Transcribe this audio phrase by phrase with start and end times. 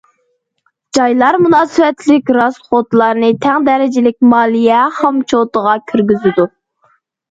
[0.97, 6.53] جايلار مۇناسىۋەتلىك راسخوتلارنى تەڭ دەرىجىلىك مالىيە خامچوتىغا كىرگۈزىدۇ.